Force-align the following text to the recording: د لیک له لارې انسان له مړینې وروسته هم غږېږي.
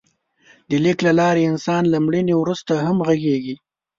د 0.69 0.71
لیک 0.83 0.99
له 1.07 1.11
لارې 1.19 1.41
انسان 1.51 1.83
له 1.93 1.97
مړینې 2.05 2.35
وروسته 2.37 2.73
هم 2.85 2.97
غږېږي. 3.07 3.55